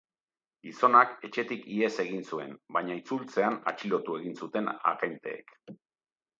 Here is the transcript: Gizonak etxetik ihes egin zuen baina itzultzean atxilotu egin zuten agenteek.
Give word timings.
Gizonak 0.67 1.11
etxetik 1.27 1.67
ihes 1.75 1.91
egin 2.05 2.25
zuen 2.33 2.57
baina 2.79 2.97
itzultzean 3.03 3.61
atxilotu 3.75 4.19
egin 4.25 4.37
zuten 4.43 4.75
agenteek. 4.95 5.59